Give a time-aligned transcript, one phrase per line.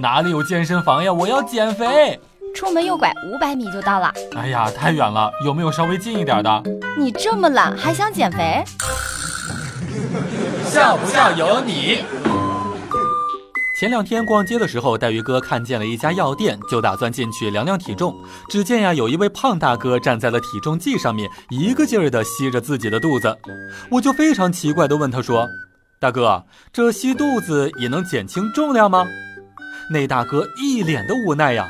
[0.00, 1.12] 哪里有健身房呀？
[1.12, 2.18] 我要减肥。
[2.54, 4.10] 出门右拐五百米就到了。
[4.34, 6.62] 哎呀，太远了，有没有稍微近一点的？
[6.98, 8.64] 你这么懒还想减肥？
[10.64, 11.98] 笑不笑由你。
[13.78, 18.14] 前两天逛街的时候，带鱼哥看见了一家药店，就打算进去量量体重。
[18.48, 23.36] 只见呀，有一位胖大哥站在了体重计上面，一个劲儿的吸着自己的肚子。
[23.90, 25.46] 我就非常奇怪的问他说
[26.00, 29.06] ：“大哥，这吸肚子也能减轻重量吗？”
[29.92, 31.68] 那大哥一脸的无奈呀：“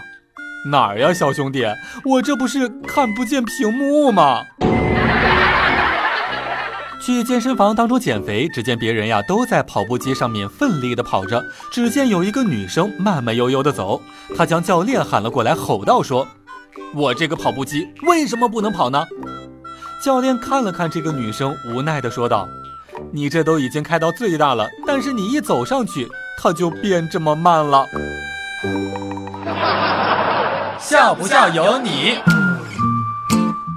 [0.70, 1.64] 哪儿呀，小兄弟，
[2.04, 4.44] 我这不是看不见屏幕吗？”
[7.00, 14.02] 去健身房当中减肥，只见别人呀都在跑步机上面奋力的跑着，只见有一个女生慢慢悠悠的走，
[14.36, 16.28] 她将教练喊了过来，吼道说
[16.94, 19.06] ：“我这个跑步机为什么不能跑呢？”
[20.04, 22.46] 教练看了看这个女生，无奈的说道
[23.12, 26.06] ：“你这都已经开到最大了，但是你一走上去，
[26.42, 27.86] 它就变这么慢了。
[30.80, 32.18] ”笑不笑由你。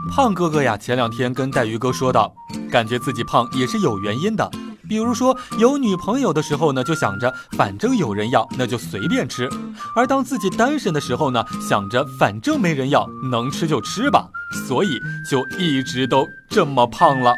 [0.09, 2.33] 胖哥哥呀，前两天跟带鱼哥说道，
[2.71, 4.49] 感觉自己胖也是有原因的。
[4.87, 9.47] 比如说有女朋友的时候呢，就想着反正有人要，那就随便吃；
[9.95, 14.27] 而当自己单身的时候呢，想着反正没人要，能吃就吃吧，
[14.67, 17.33] 所以就一直都这么胖了。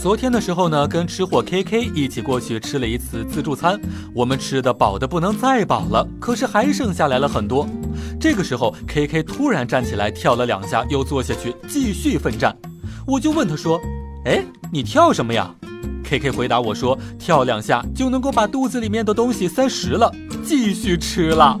[0.00, 3.78] 昨天的时候呢，跟吃货 K K 一起过去吃了一次自助餐，
[4.14, 7.68] 我们吃的饱的不能再饱了，可是还剩下来了很多。
[8.18, 12.56] 这个时候，K K 突然站起来跳了两下，又坐下去继续奋战。
[13.06, 13.78] 我就问他说
[14.24, 15.54] ：“哎，你跳什么呀
[16.02, 20.10] ？”K K 回答我说：“跳两下就能够把肚子里面的东西塞实了，
[20.42, 21.60] 继续吃了。”